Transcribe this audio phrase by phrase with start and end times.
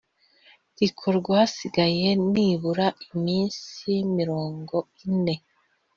[0.79, 3.85] rikorwa hasigaye nibura iminsi
[4.17, 5.35] mirongo ine